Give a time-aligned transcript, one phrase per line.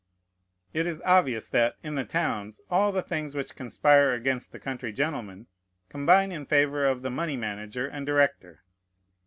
[0.73, 4.91] It is obvious, that, in the towns, all the things which conspire against the country
[4.91, 5.45] gentleman
[5.89, 8.63] combine in favor of the money manager and director.